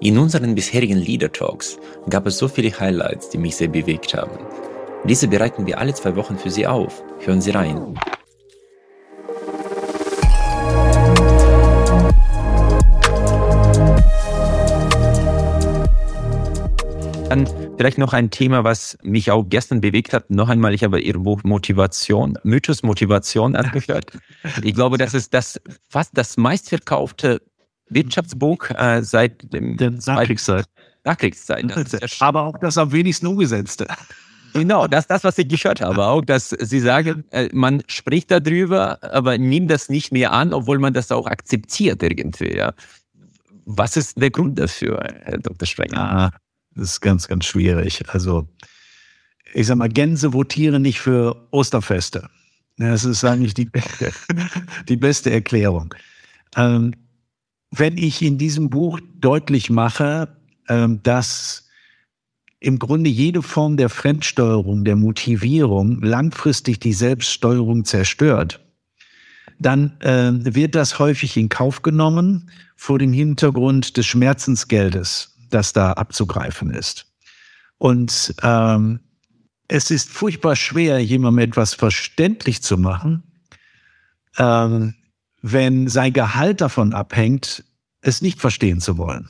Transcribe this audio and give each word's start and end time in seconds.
In 0.00 0.16
unseren 0.16 0.54
bisherigen 0.54 0.98
Leader 0.98 1.32
Talks 1.32 1.76
gab 2.08 2.24
es 2.26 2.38
so 2.38 2.46
viele 2.46 2.70
Highlights, 2.70 3.30
die 3.30 3.38
mich 3.38 3.56
sehr 3.56 3.66
bewegt 3.66 4.14
haben. 4.14 4.38
Diese 5.02 5.26
bereiten 5.26 5.66
wir 5.66 5.76
alle 5.78 5.92
zwei 5.92 6.14
Wochen 6.14 6.38
für 6.38 6.50
Sie 6.50 6.68
auf. 6.68 7.02
Hören 7.18 7.40
Sie 7.40 7.50
rein. 7.50 7.98
Dann 17.28 17.48
vielleicht 17.76 17.98
noch 17.98 18.12
ein 18.12 18.30
Thema, 18.30 18.62
was 18.62 18.96
mich 19.02 19.32
auch 19.32 19.46
gestern 19.48 19.80
bewegt 19.80 20.12
hat. 20.12 20.30
Noch 20.30 20.48
einmal, 20.48 20.74
ich 20.74 20.84
habe 20.84 21.00
Ihr 21.00 21.18
Buch 21.18 21.42
Motivation, 21.42 22.38
Mythos 22.44 22.84
Motivation 22.84 23.56
angehört. 23.56 24.12
Ich 24.62 24.74
glaube, 24.74 24.96
das 24.96 25.12
ist 25.12 25.34
das 25.34 25.60
fast 25.88 26.16
das 26.16 26.36
meistverkaufte 26.36 27.42
Wirtschaftsbuch 27.90 28.70
äh, 28.70 29.02
seit 29.02 29.52
dem 29.52 29.76
der 29.76 29.90
Nachkriegszeit. 29.90 30.66
Nachkriegszeit. 31.04 31.64
Aber 32.20 32.42
auch 32.42 32.58
das 32.58 32.76
am 32.78 32.92
wenigsten 32.92 33.26
umgesetzte. 33.26 33.86
Genau, 34.52 34.86
das 34.86 35.04
ist 35.04 35.10
das, 35.10 35.24
was 35.24 35.38
ich 35.38 35.48
gehört 35.48 35.80
habe. 35.80 36.06
Auch, 36.06 36.24
dass 36.24 36.50
Sie 36.50 36.80
sagen, 36.80 37.24
äh, 37.30 37.48
man 37.52 37.82
spricht 37.86 38.30
darüber, 38.30 39.02
aber 39.02 39.38
nimmt 39.38 39.70
das 39.70 39.88
nicht 39.88 40.12
mehr 40.12 40.32
an, 40.32 40.52
obwohl 40.52 40.78
man 40.78 40.94
das 40.94 41.12
auch 41.12 41.26
akzeptiert 41.26 42.02
irgendwie. 42.02 42.56
Ja. 42.56 42.72
Was 43.66 43.96
ist 43.96 44.20
der 44.20 44.30
Grund 44.30 44.58
dafür, 44.58 45.06
Herr 45.22 45.38
Dr. 45.38 45.66
Sprenger? 45.66 45.96
Ja, 45.96 46.30
das 46.74 46.92
ist 46.92 47.00
ganz, 47.00 47.28
ganz 47.28 47.44
schwierig. 47.44 48.02
Also, 48.08 48.48
ich 49.52 49.66
sag 49.66 49.76
mal, 49.76 49.88
Gänse 49.88 50.32
votieren 50.32 50.82
nicht 50.82 51.00
für 51.00 51.46
Osterfeste. 51.50 52.28
Das 52.78 53.04
ist 53.04 53.24
eigentlich 53.24 53.54
die, 53.54 53.70
die 54.88 54.96
beste 54.96 55.30
Erklärung. 55.30 55.94
Ähm, 56.56 56.94
wenn 57.70 57.98
ich 57.98 58.22
in 58.22 58.38
diesem 58.38 58.70
Buch 58.70 59.00
deutlich 59.20 59.70
mache, 59.70 60.36
ähm, 60.68 61.02
dass 61.02 61.68
im 62.60 62.78
Grunde 62.78 63.10
jede 63.10 63.42
Form 63.42 63.76
der 63.76 63.88
Fremdsteuerung, 63.88 64.84
der 64.84 64.96
Motivierung 64.96 66.00
langfristig 66.02 66.80
die 66.80 66.92
Selbststeuerung 66.92 67.84
zerstört, 67.84 68.60
dann 69.58 70.00
äh, 70.00 70.54
wird 70.54 70.74
das 70.74 70.98
häufig 70.98 71.36
in 71.36 71.48
Kauf 71.48 71.82
genommen 71.82 72.50
vor 72.76 72.98
dem 72.98 73.12
Hintergrund 73.12 73.96
des 73.96 74.06
Schmerzensgeldes, 74.06 75.36
das 75.50 75.72
da 75.72 75.92
abzugreifen 75.92 76.70
ist. 76.70 77.06
Und 77.78 78.34
ähm, 78.42 79.00
es 79.68 79.90
ist 79.90 80.10
furchtbar 80.10 80.56
schwer, 80.56 80.98
jemandem 80.98 81.50
etwas 81.50 81.74
verständlich 81.74 82.62
zu 82.62 82.76
machen, 82.76 83.22
ähm, 84.38 84.94
wenn 85.42 85.88
sein 85.88 86.12
Gehalt 86.12 86.60
davon 86.60 86.92
abhängt, 86.92 87.64
es 88.00 88.22
nicht 88.22 88.40
verstehen 88.40 88.80
zu 88.80 88.98
wollen. 88.98 89.28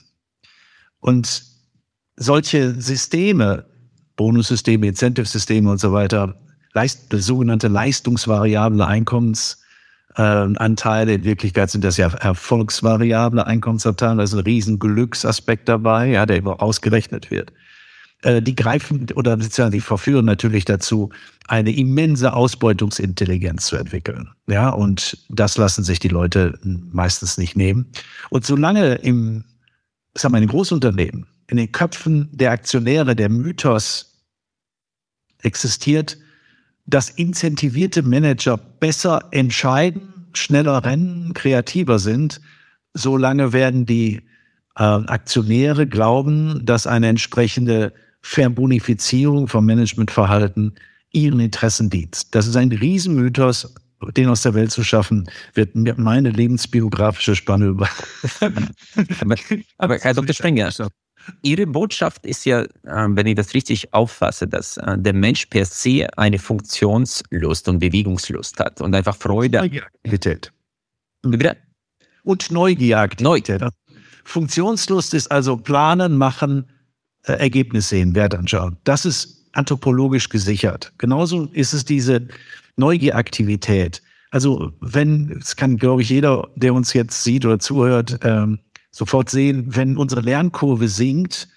Und 1.01 1.43
solche 2.17 2.81
Systeme, 2.81 3.67
Bonussysteme, 4.17 4.89
Incentive-Systeme 4.89 5.71
und 5.71 5.79
so 5.79 5.93
weiter, 5.93 6.41
leist, 6.75 7.13
sogenannte 7.13 7.69
leistungsvariable 7.69 8.87
Einkommensanteile, 8.87 11.13
äh, 11.13 11.15
in 11.15 11.25
Wirklichkeit 11.25 11.71
sind 11.71 11.85
das 11.85 11.97
ja 11.97 12.09
erfolgsvariable 12.09 13.47
Einkommensanteile, 13.47 14.17
da 14.17 14.23
ist 14.25 14.35
ein 14.35 14.41
riesen 14.41 14.79
Glücksaspekt 14.79 15.69
dabei, 15.69 16.09
ja, 16.09 16.27
der 16.27 16.39
immer 16.39 16.61
ausgerechnet 16.61 17.31
wird. 17.31 17.53
Äh, 18.23 18.43
die 18.43 18.57
greifen 18.57 19.07
oder 19.15 19.37
die 19.37 19.81
verführen 19.81 20.25
natürlich 20.25 20.65
dazu, 20.65 21.11
eine 21.47 21.75
immense 21.75 22.33
Ausbeutungsintelligenz 22.33 23.67
zu 23.67 23.77
entwickeln. 23.77 24.31
Ja, 24.49 24.71
und 24.71 25.25
das 25.29 25.57
lassen 25.57 25.85
sich 25.85 26.01
die 26.01 26.09
Leute 26.09 26.59
meistens 26.65 27.39
nicht 27.39 27.57
nehmen. 27.57 27.87
Und 28.31 28.45
solange 28.45 28.97
im, 28.97 29.45
sagen 30.15 30.35
wir, 30.35 30.43
in 30.43 30.49
Großunternehmen, 30.49 31.27
in 31.47 31.59
den 31.59 31.71
Köpfen 31.71 32.29
der 32.33 32.51
Aktionäre 32.51 33.15
der 33.15 33.29
Mythos 33.29 34.25
existiert, 35.43 36.19
dass 36.87 37.11
incentivierte 37.11 38.03
Manager 38.03 38.57
besser 38.57 39.29
entscheiden, 39.31 40.29
schneller 40.33 40.85
rennen, 40.85 41.35
kreativer 41.35 42.01
sind, 42.01 42.41
solange 42.95 43.53
werden 43.53 43.87
die 43.87 44.23
äh, 44.75 44.83
Aktionäre 44.83 45.87
glauben, 45.87 46.67
dass 46.67 46.89
eine 46.89 47.09
entsprechende 47.09 47.93
Verbonifizierung 48.21 49.49
vom 49.49 49.67
Managementverhalten 49.67 50.75
ihren 51.13 51.41
Interessen 51.41 51.91
dient. 51.91 52.35
Das 52.35 52.47
ist 52.47 52.57
ein 52.57 52.71
Riesenmythos, 52.71 53.75
den 54.17 54.29
aus 54.29 54.43
der 54.43 54.55
Welt 54.55 54.71
zu 54.71 54.85
schaffen, 54.85 55.29
wird 55.55 55.75
meine 55.75 56.31
lebensbiografische 56.31 57.35
Spanne 57.35 57.67
über. 57.67 57.89
aber, 59.21 59.37
aber 59.79 59.99
Herr 59.99 60.15
Dr. 60.15 60.35
Sprenger, 60.35 60.71
Ihre 61.43 61.67
Botschaft 61.67 62.25
ist 62.25 62.47
ja, 62.47 62.65
ähm, 62.87 63.17
wenn 63.17 63.27
ich 63.27 63.35
das 63.35 63.53
richtig 63.53 63.93
auffasse, 63.93 64.49
dass 64.49 64.77
äh, 64.79 64.97
der 64.97 65.13
Mensch 65.13 65.47
per 65.47 65.65
se 65.65 66.07
eine 66.17 66.39
Funktionslust 66.39 67.69
und 67.69 67.81
Bewegungslust 67.81 68.59
hat 68.59 68.81
und 68.81 68.95
einfach 68.95 69.17
Freude. 69.17 69.59
Neugier. 69.59 69.83
Und 72.23 72.51
Neugieraktivität. 72.51 73.61
Neugier. 73.61 73.73
Funktionslust 74.25 75.15
ist 75.15 75.31
also 75.31 75.57
planen, 75.57 76.17
machen, 76.17 76.67
äh, 77.29 77.35
Ergebnis 77.35 77.89
sehen, 77.89 78.15
Wert 78.15 78.35
anschauen. 78.35 78.77
Das 78.85 79.05
ist 79.05 79.47
anthropologisch 79.53 80.29
gesichert. 80.29 80.93
Genauso 80.99 81.47
ist 81.53 81.73
es 81.73 81.85
diese 81.85 82.29
Neugieraktivität. 82.77 84.03
Also 84.31 84.73
wenn, 84.81 85.39
es 85.41 85.57
kann, 85.57 85.77
glaube 85.79 86.03
ich, 86.03 86.11
jeder, 86.11 86.49
der 86.55 86.75
uns 86.75 86.93
jetzt 86.93 87.25
sieht 87.25 87.45
oder 87.45 87.59
zuhört, 87.59 88.21
ähm, 88.23 88.59
sofort 88.91 89.31
sehen, 89.31 89.75
wenn 89.75 89.97
unsere 89.97 90.21
Lernkurve 90.21 90.89
sinkt, 90.89 91.49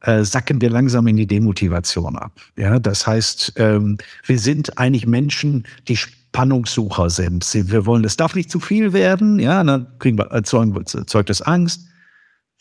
äh, 0.00 0.24
sacken 0.24 0.60
wir 0.60 0.70
langsam 0.70 1.06
in 1.06 1.16
die 1.16 1.26
Demotivation 1.26 2.16
ab. 2.16 2.32
Ja, 2.56 2.78
das 2.78 3.06
heißt, 3.06 3.54
ähm, 3.56 3.98
wir 4.24 4.38
sind 4.38 4.78
eigentlich 4.78 5.06
Menschen, 5.06 5.64
die 5.88 5.96
Spannungssucher 5.96 7.10
sind. 7.10 7.44
Sie, 7.44 7.70
wir 7.70 7.86
wollen, 7.86 8.04
es 8.04 8.16
darf 8.16 8.34
nicht 8.34 8.50
zu 8.50 8.60
viel 8.60 8.92
werden, 8.92 9.38
ja, 9.38 9.62
dann 9.64 9.86
kriegen 9.98 10.18
wir, 10.18 10.26
erzeugen, 10.26 10.74
erzeugt 10.76 11.30
das 11.30 11.42
Angst. 11.42 11.86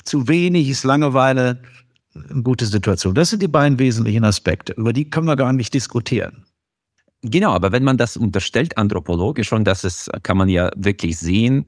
Zu 0.03 0.27
wenig 0.27 0.69
ist 0.69 0.83
Langeweile, 0.83 1.61
gute 2.43 2.65
Situation. 2.65 3.13
Das 3.13 3.29
sind 3.29 3.41
die 3.41 3.47
beiden 3.47 3.79
wesentlichen 3.79 4.23
Aspekte. 4.23 4.73
Über 4.73 4.93
die 4.93 5.09
können 5.09 5.27
wir 5.27 5.35
gar 5.35 5.53
nicht 5.53 5.73
diskutieren. 5.73 6.45
Genau, 7.21 7.51
aber 7.51 7.71
wenn 7.71 7.83
man 7.83 7.97
das 7.97 8.17
unterstellt 8.17 8.77
anthropologisch 8.77 9.51
und 9.51 9.65
das 9.65 9.83
ist, 9.83 10.11
kann 10.23 10.37
man 10.37 10.49
ja 10.49 10.71
wirklich 10.75 11.17
sehen, 11.17 11.65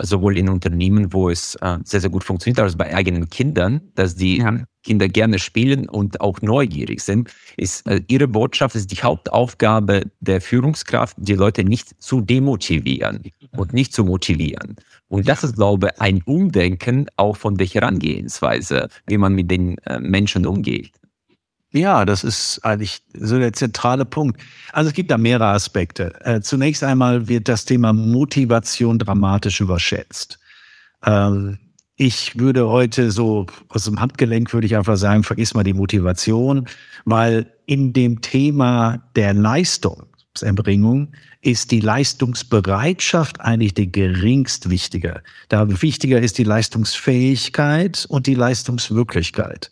sowohl 0.00 0.38
in 0.38 0.48
Unternehmen, 0.48 1.12
wo 1.12 1.28
es 1.28 1.54
äh, 1.56 1.78
sehr, 1.84 2.00
sehr 2.00 2.10
gut 2.10 2.24
funktioniert, 2.24 2.58
als 2.58 2.76
bei 2.76 2.94
eigenen 2.94 3.28
Kindern, 3.28 3.82
dass 3.94 4.16
die 4.16 4.38
ja. 4.38 4.64
Kinder 4.82 5.08
gerne 5.08 5.38
spielen 5.38 5.88
und 5.88 6.20
auch 6.20 6.40
neugierig 6.40 7.02
sind, 7.02 7.30
ist 7.56 7.86
äh, 7.86 8.00
ihre 8.08 8.28
Botschaft, 8.28 8.74
ist 8.76 8.90
die 8.90 8.96
Hauptaufgabe 8.96 10.10
der 10.20 10.40
Führungskraft, 10.40 11.16
die 11.18 11.34
Leute 11.34 11.64
nicht 11.64 12.02
zu 12.02 12.22
demotivieren 12.22 13.24
und 13.56 13.74
nicht 13.74 13.92
zu 13.92 14.04
motivieren. 14.04 14.76
Und 15.08 15.28
das 15.28 15.42
ist, 15.42 15.56
glaube 15.56 15.88
ich, 15.88 16.00
ein 16.00 16.22
Umdenken 16.22 17.06
auch 17.16 17.36
von 17.36 17.56
der 17.56 17.66
Herangehensweise, 17.66 18.88
wie 19.06 19.18
man 19.18 19.34
mit 19.34 19.50
den 19.50 19.78
äh, 19.78 19.98
Menschen 19.98 20.46
umgeht. 20.46 20.92
Ja, 21.72 22.06
das 22.06 22.24
ist 22.24 22.64
eigentlich 22.64 23.02
so 23.14 23.38
der 23.38 23.52
zentrale 23.52 24.06
Punkt. 24.06 24.40
Also 24.72 24.88
es 24.88 24.94
gibt 24.94 25.10
da 25.10 25.18
mehrere 25.18 25.48
Aspekte. 25.48 26.14
Äh, 26.24 26.40
zunächst 26.40 26.82
einmal 26.82 27.28
wird 27.28 27.48
das 27.48 27.66
Thema 27.66 27.92
Motivation 27.92 28.98
dramatisch 28.98 29.60
überschätzt. 29.60 30.38
Ähm, 31.04 31.58
ich 31.96 32.38
würde 32.38 32.68
heute 32.68 33.10
so 33.10 33.46
aus 33.68 33.84
dem 33.84 34.00
Handgelenk 34.00 34.52
würde 34.52 34.66
ich 34.66 34.76
einfach 34.76 34.96
sagen, 34.96 35.24
vergiss 35.24 35.54
mal 35.54 35.64
die 35.64 35.74
Motivation, 35.74 36.68
weil 37.04 37.52
in 37.66 37.92
dem 37.92 38.22
Thema 38.22 39.02
der 39.16 39.34
Leistungserbringung 40.40 41.12
ist 41.40 41.70
die 41.70 41.80
Leistungsbereitschaft 41.80 43.40
eigentlich 43.40 43.74
die 43.74 43.90
geringst 43.90 44.70
wichtige. 44.70 45.22
Da 45.48 45.82
wichtiger 45.82 46.20
ist 46.20 46.38
die 46.38 46.44
Leistungsfähigkeit 46.44 48.06
und 48.08 48.26
die 48.26 48.34
Leistungswirklichkeit 48.34 49.70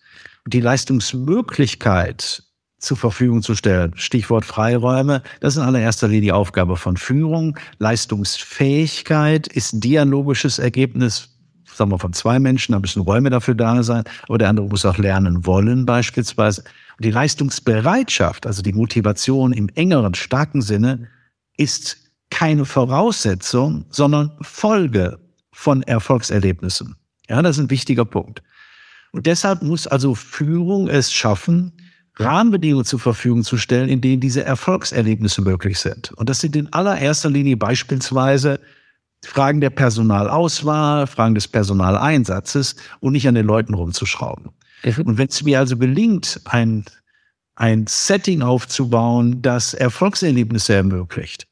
die 0.49 0.61
Leistungsmöglichkeit 0.61 2.44
zur 2.79 2.96
Verfügung 2.96 3.43
zu 3.43 3.56
stellen. 3.56 3.93
Stichwort 3.96 4.44
Freiräume. 4.44 5.23
Das 5.41 5.55
ist 5.55 5.58
in 5.58 5.67
allererster 5.67 6.06
Linie 6.06 6.20
die 6.20 6.32
Aufgabe 6.32 6.76
von 6.76 6.96
Führung. 6.96 7.58
Leistungsfähigkeit 7.79 9.49
ist 9.49 9.82
dialogisches 9.82 10.61
Ergebnis 10.61 11.36
sagen 11.76 11.90
wir, 11.90 11.99
von 11.99 12.12
zwei 12.12 12.38
Menschen, 12.38 12.73
da 12.73 12.78
müssen 12.78 13.02
Räume 13.02 13.31
dafür 13.31 13.55
da 13.55 13.82
sein, 13.82 14.05
aber 14.28 14.38
der 14.38 14.49
andere 14.49 14.67
muss 14.67 14.84
auch 14.84 14.99
lernen 14.99 15.46
wollen 15.46 15.87
beispielsweise. 15.87 16.62
Und 16.96 17.05
die 17.05 17.11
Leistungsbereitschaft, 17.11 18.46
also 18.46 18.62
die 18.62 18.73
Motivation 18.73 19.52
im 19.52 19.69
engeren, 19.75 20.14
starken 20.14 20.62
Sinne, 20.62 21.08
ist 21.56 21.99
keine 22.31 22.64
Voraussetzung, 22.64 23.84
sondern 23.90 24.32
Folge 24.40 25.19
von 25.52 25.82
Erfolgserlebnissen. 25.82 26.96
Ja, 27.28 27.43
das 27.43 27.56
ist 27.56 27.64
ein 27.64 27.70
wichtiger 27.70 28.05
Punkt. 28.05 28.43
Und 29.12 29.26
deshalb 29.26 29.62
muss 29.62 29.87
also 29.87 30.14
Führung 30.14 30.88
es 30.88 31.12
schaffen, 31.12 31.72
Rahmenbedingungen 32.17 32.84
zur 32.84 32.99
Verfügung 32.99 33.44
zu 33.44 33.58
stellen, 33.58 33.88
in 33.88 34.00
denen 34.00 34.20
diese 34.20 34.44
Erfolgserlebnisse 34.44 35.43
möglich 35.43 35.79
sind. 35.79 36.12
Und 36.12 36.29
das 36.29 36.40
sind 36.40 36.56
in 36.56 36.72
allererster 36.72 37.29
Linie 37.29 37.56
beispielsweise 37.56 38.61
Fragen 39.26 39.61
der 39.61 39.70
Personalauswahl, 39.70 41.06
Fragen 41.06 41.34
des 41.34 41.49
Personaleinsatzes 41.49 42.76
und 43.00 43.12
nicht 43.12 43.26
an 43.28 43.34
den 43.34 43.46
Leuten 43.46 43.75
rumzuschrauben. 43.75 44.50
Und 45.05 45.19
wenn 45.19 45.28
es 45.28 45.43
mir 45.43 45.58
also 45.58 45.76
gelingt, 45.76 46.40
ein, 46.44 46.84
ein 47.56 47.87
Setting 47.88 48.43
aufzubauen, 48.43 49.43
das 49.43 49.75
Erfolgserlebnisse 49.75 50.75
ermöglicht, 50.75 51.49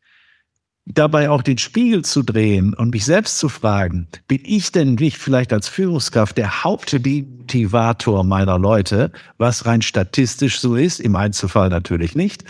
dabei 0.86 1.30
auch 1.30 1.42
den 1.42 1.58
Spiegel 1.58 2.04
zu 2.04 2.22
drehen 2.22 2.74
und 2.74 2.90
mich 2.90 3.04
selbst 3.04 3.38
zu 3.38 3.48
fragen, 3.48 4.08
bin 4.28 4.40
ich 4.44 4.70
denn 4.70 4.94
nicht 4.94 5.16
vielleicht 5.16 5.52
als 5.52 5.68
Führungskraft 5.68 6.36
der 6.36 6.62
Hauptdemotivator 6.62 8.22
meiner 8.22 8.58
Leute, 8.58 9.10
was 9.38 9.66
rein 9.66 9.82
statistisch 9.82 10.60
so 10.60 10.76
ist, 10.76 11.00
im 11.00 11.16
Einzelfall 11.16 11.70
natürlich 11.70 12.14
nicht, 12.14 12.44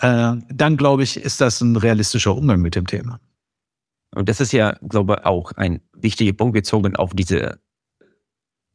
äh, 0.00 0.34
dann 0.48 0.76
glaube 0.76 1.02
ich, 1.02 1.16
ist 1.16 1.40
das 1.40 1.60
ein 1.60 1.76
realistischer 1.76 2.34
Umgang 2.34 2.60
mit 2.60 2.76
dem 2.76 2.86
Thema. 2.86 3.20
Und 4.14 4.28
das 4.28 4.40
ist 4.40 4.52
ja, 4.52 4.76
glaube 4.88 5.18
ich, 5.18 5.26
auch 5.26 5.52
ein 5.52 5.80
wichtiger 5.92 6.32
Punkt 6.32 6.54
bezogen 6.54 6.96
auf 6.96 7.12
diese 7.14 7.60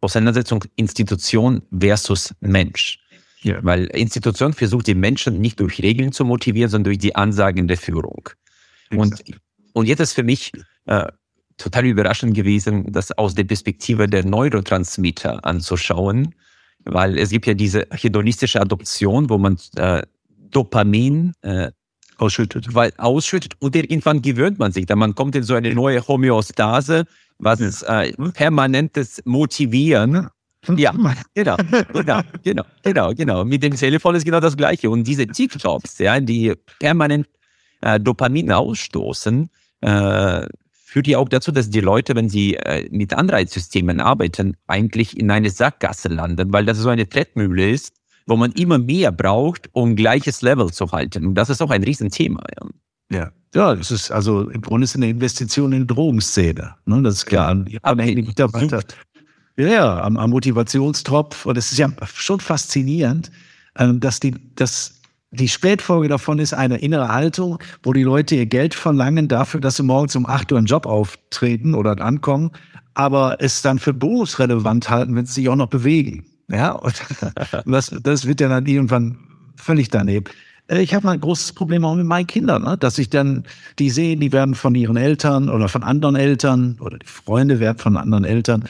Auseinandersetzung 0.02 0.66
Institution 0.76 1.62
versus 1.78 2.36
Mensch. 2.42 3.00
Ja. 3.42 3.60
Weil 3.64 3.86
Institution 3.88 4.54
versucht 4.54 4.88
die 4.88 4.96
Menschen 4.96 5.42
nicht 5.42 5.60
durch 5.60 5.82
Regeln 5.82 6.12
zu 6.12 6.24
motivieren, 6.24 6.70
sondern 6.70 6.92
durch 6.92 7.00
die 7.00 7.16
Ansagen 7.16 7.68
der 7.68 7.78
Führung. 7.78 8.30
Und, 8.92 9.24
und 9.74 9.88
jetzt 9.88 10.00
ist 10.00 10.14
für 10.14 10.24
mich 10.24 10.52
äh, 10.86 11.08
total 11.58 11.86
überraschend 11.86 12.36
gewesen, 12.36 12.92
das 12.92 13.12
aus 13.12 13.36
der 13.36 13.44
Perspektive 13.44 14.08
der 14.08 14.26
Neurotransmitter 14.26 15.44
anzuschauen, 15.46 16.36
weil 16.86 17.18
es 17.18 17.30
gibt 17.30 17.48
ja 17.48 17.54
diese 17.54 17.88
hedonistische 17.92 18.62
Adoption, 18.62 19.30
wo 19.30 19.38
man 19.38 19.58
äh, 19.76 20.04
Dopamin 20.52 21.34
äh, 21.42 21.72
ausschüttet. 22.18 22.74
Weil 22.74 22.92
ausschüttet 22.98 23.54
und 23.60 23.76
irgendwann 23.76 24.22
gewöhnt 24.22 24.60
man 24.60 24.72
sich. 24.72 24.86
Dann 24.86 25.00
man 25.00 25.16
kommt 25.16 25.36
in 25.36 25.44
so 25.44 25.54
eine 25.56 25.74
neue 25.74 26.08
Homöostase, 26.08 27.06
was 27.40 27.84
äh, 27.84 28.14
permanentes 28.34 29.22
Motivieren. 29.26 30.30
Ja, 30.78 30.94
genau, 31.34 31.58
genau, 31.94 32.22
genau, 32.44 32.64
genau, 32.84 33.14
genau. 33.14 33.44
Mit 33.44 33.64
dem 33.64 33.76
Telefon 33.76 34.16
ist 34.16 34.24
genau 34.24 34.40
das 34.40 34.56
Gleiche. 34.56 34.90
Und 34.90 35.06
diese 35.06 35.28
TikToks, 35.28 35.98
ja, 36.00 36.20
die 36.20 36.54
permanent 36.80 37.28
äh, 37.82 38.00
Dopamin 38.00 38.52
ausstoßen, 38.52 39.50
äh, 39.82 40.48
führt 40.72 41.08
ja 41.08 41.18
auch 41.18 41.28
dazu, 41.28 41.52
dass 41.52 41.70
die 41.70 41.82
Leute, 41.82 42.16
wenn 42.16 42.30
sie 42.30 42.56
äh, 42.56 42.88
mit 42.92 43.14
Anreizsystemen 43.14 44.00
arbeiten, 44.00 44.56
eigentlich 44.68 45.18
in 45.18 45.32
eine 45.32 45.50
Sackgasse 45.50 46.08
landen, 46.08 46.54
weil 46.54 46.66
das 46.66 46.78
so 46.78 46.90
eine 46.90 47.10
Trettmühle 47.10 47.70
ist, 47.72 47.96
wo 48.26 48.36
man 48.36 48.52
immer 48.54 48.78
mehr 48.78 49.12
braucht, 49.12 49.70
um 49.74 49.96
gleiches 49.96 50.42
Level 50.42 50.72
zu 50.72 50.92
halten. 50.92 51.28
Und 51.28 51.36
das 51.36 51.50
ist 51.50 51.62
auch 51.62 51.70
ein 51.70 51.84
Riesenthema. 51.84 52.42
Ja. 52.60 52.68
Ja, 53.12 53.32
ja, 53.54 53.76
das 53.76 53.92
ist 53.92 54.12
also 54.12 54.50
im 54.50 54.62
Grunde 54.62 54.86
ist 54.86 54.96
eine 54.96 55.10
Investition 55.10 55.72
in 55.72 55.82
die 55.82 55.94
Drogenszene. 55.94 56.76
Ne? 56.86 57.02
Das 57.04 57.16
ist 57.16 57.26
klar. 57.26 57.64
Aber 57.84 58.02
hey, 58.02 58.16
Mitarbeiter, 58.16 58.82
ja, 59.56 59.68
ja, 59.68 60.02
am, 60.02 60.18
am 60.18 60.32
Motivationstropf. 60.32 61.46
Und 61.46 61.58
es 61.58 61.72
ist 61.72 61.78
ja 61.78 61.90
schon 62.06 62.40
faszinierend, 62.40 63.32
ähm, 63.78 64.00
dass 64.00 64.20
die, 64.20 64.34
dass 64.56 65.00
die 65.32 65.48
Spätfolge 65.48 66.08
davon 66.08 66.40
ist 66.40 66.54
eine 66.54 66.78
innere 66.78 67.10
Haltung, 67.10 67.60
wo 67.84 67.94
die 67.94 68.04
Leute 68.04 68.36
ihr 68.36 68.46
Geld 68.46 68.74
verlangen 68.74 69.28
dafür, 69.28 69.60
dass 69.60 69.78
sie 69.78 69.84
morgens 69.84 70.16
um 70.16 70.26
acht 70.26 70.52
Uhr 70.52 70.58
einen 70.58 70.68
Job 70.68 70.86
auftreten 70.86 71.76
oder 71.76 72.00
ankommen, 72.00 72.52
aber 72.94 73.38
es 73.40 73.62
dann 73.62 73.80
für 73.80 73.94
berufsrelevant 73.94 74.90
halten, 74.90 75.16
wenn 75.16 75.26
sie 75.26 75.34
sich 75.34 75.50
auch 75.50 75.56
noch 75.56 75.70
bewegen. 75.70 76.26
Ja, 76.50 76.72
und 76.72 76.94
das, 77.66 77.96
das 78.02 78.26
wird 78.26 78.42
ja 78.42 78.50
dann 78.50 78.66
irgendwann 78.66 79.18
völlig 79.56 79.90
daneben. 79.90 80.26
Äh, 80.68 80.82
ich 80.82 80.94
habe 80.94 81.10
ein 81.10 81.20
großes 81.20 81.54
Problem 81.54 81.86
auch 81.86 81.96
mit 81.96 82.06
meinen 82.06 82.28
Kindern, 82.28 82.64
ne? 82.64 82.78
dass 82.78 82.98
ich 82.98 83.10
dann 83.10 83.46
die 83.80 83.90
sehe, 83.90 84.18
die 84.18 84.32
werden 84.32 84.56
von 84.56 84.76
ihren 84.76 84.98
Eltern 84.98 85.50
oder 85.50 85.70
von 85.70 85.84
anderen 85.84 86.16
Eltern 86.16 86.78
oder 86.80 86.98
die 86.98 87.08
Freunde 87.08 87.60
werden 87.60 87.78
von 87.78 87.98
anderen 87.98 88.26
Eltern 88.26 88.66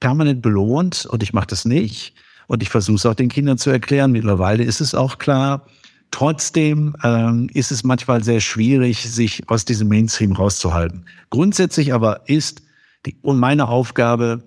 permanent 0.00 0.42
belohnt 0.42 1.06
und 1.06 1.22
ich 1.22 1.32
mache 1.32 1.48
das 1.48 1.64
nicht. 1.64 2.14
Und 2.46 2.62
ich 2.62 2.68
versuche 2.68 2.96
es 2.96 3.06
auch 3.06 3.14
den 3.14 3.28
Kindern 3.28 3.58
zu 3.58 3.70
erklären. 3.70 4.10
Mittlerweile 4.10 4.64
ist 4.64 4.80
es 4.80 4.94
auch 4.94 5.18
klar. 5.18 5.66
Trotzdem 6.10 6.96
ähm, 7.04 7.48
ist 7.54 7.70
es 7.70 7.84
manchmal 7.84 8.24
sehr 8.24 8.40
schwierig, 8.40 9.08
sich 9.08 9.48
aus 9.48 9.64
diesem 9.64 9.86
Mainstream 9.86 10.32
rauszuhalten. 10.32 11.04
Grundsätzlich 11.28 11.94
aber 11.94 12.28
ist 12.28 12.62
die, 13.06 13.16
und 13.22 13.38
meine 13.38 13.68
Aufgabe, 13.68 14.42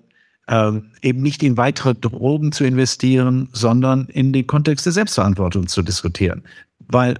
ähm, 0.48 0.92
eben 1.02 1.22
nicht 1.22 1.42
in 1.42 1.56
weitere 1.56 1.94
Drogen 1.94 2.52
zu 2.52 2.64
investieren, 2.64 3.48
sondern 3.52 4.06
in 4.06 4.32
den 4.32 4.46
Kontext 4.46 4.84
der 4.86 4.92
Selbstverantwortung 4.92 5.66
zu 5.66 5.82
diskutieren. 5.82 6.42
Weil 6.80 7.18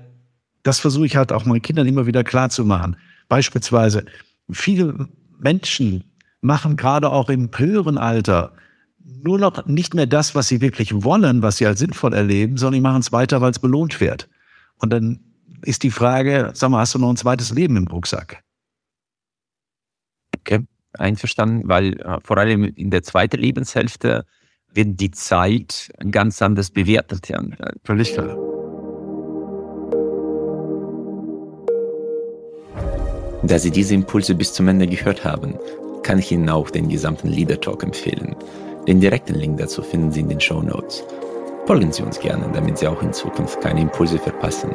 das 0.62 0.81
versuche 0.81 1.06
ich 1.06 1.17
halt 1.17 1.32
auch 1.32 1.44
meinen 1.44 1.62
Kindern 1.62 1.87
immer 1.87 2.06
wieder 2.06 2.25
klar 2.25 2.50
zu 2.50 2.65
machen. 2.65 2.97
Beispielsweise, 3.29 4.05
viele 4.50 5.09
Menschen 5.38 6.05
machen 6.41 6.76
gerade 6.76 7.11
auch 7.11 7.31
im 7.31 7.50
höheren 7.55 7.99
Alter 7.99 8.53
nur 8.99 9.38
noch 9.38 9.67
nicht 9.67 9.94
mehr 9.94 10.06
das, 10.06 10.35
was 10.35 10.49
sie 10.49 10.61
wirklich 10.61 11.03
wollen, 11.03 11.43
was 11.43 11.59
sie 11.59 11.67
als 11.67 11.79
sinnvoll 11.79 12.12
erleben, 12.12 12.56
sondern 12.56 12.75
die 12.75 12.82
machen 12.82 13.00
es 13.00 13.12
weiter, 13.12 13.41
weil 13.41 13.50
es 13.50 13.59
belohnt 13.59 14.00
wird. 14.00 14.29
Und 14.79 14.93
dann 14.93 15.21
ist 15.62 15.82
die 15.82 15.91
Frage, 15.91 16.50
sag 16.55 16.71
mal, 16.71 16.81
hast 16.81 16.94
du 16.94 16.99
noch 16.99 17.11
ein 17.11 17.17
zweites 17.17 17.50
Leben 17.50 17.76
im 17.76 17.87
Rucksack? 17.87 18.43
Okay 20.41 20.65
einverstanden, 20.99 21.69
weil 21.69 22.00
äh, 22.00 22.19
vor 22.23 22.38
allem 22.38 22.64
in 22.64 22.91
der 22.91 23.02
zweiten 23.02 23.41
Lebenshälfte 23.41 24.25
wird 24.73 25.00
die 25.00 25.11
Zeit 25.11 25.91
ganz 26.11 26.43
anders 26.43 26.70
bewertet. 26.70 27.29
Ja. 27.29 27.43
Völlig 27.85 28.12
klar. 28.12 28.37
Da 33.43 33.58
Sie 33.58 33.70
diese 33.70 33.94
Impulse 33.94 34.35
bis 34.35 34.55
zum 34.55 34.69
Ende 34.69 34.87
gehört 34.87 35.25
haben, 35.25 35.58
kann 36.02 36.19
ich 36.19 36.32
Ihnen 36.32 36.49
auch 36.49 36.70
den 36.70 36.88
gesamten 36.88 37.29
Leader 37.29 37.61
Talk 37.61 37.82
empfehlen. 37.82 38.35
Den 38.88 39.00
direkten 39.00 39.35
Link 39.35 39.58
dazu 39.58 39.82
finden 39.82 40.12
Sie 40.12 40.20
in 40.20 40.29
den 40.29 40.40
Show 40.40 40.62
Notes. 40.62 41.05
Folgen 41.67 41.93
Sie 41.93 42.02
uns 42.02 42.19
gerne, 42.20 42.50
damit 42.52 42.79
Sie 42.79 42.87
auch 42.87 43.02
in 43.02 43.12
Zukunft 43.12 43.61
keine 43.61 43.81
Impulse 43.81 44.19
verpassen. 44.19 44.75